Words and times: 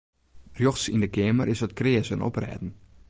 Rjochts 0.59 0.85
yn 0.93 1.03
de 1.03 1.09
keamer 1.15 1.47
is 1.53 1.63
it 1.65 1.77
kreas 1.79 2.09
en 2.13 2.25
oprêden. 2.29 2.71